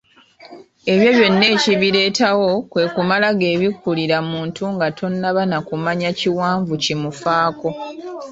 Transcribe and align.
Ebyo 0.93 1.09
byonna 1.17 1.45
ekibireetawo 1.53 2.49
kwe 2.71 2.83
kumala 2.93 3.27
geebikkulira 3.39 4.17
muntu 4.31 4.63
nga 4.73 4.87
tonnaba 4.97 5.41
nakumanya 5.47 6.09
kiwanvu 6.19 6.73
kimufaako. 6.83 7.69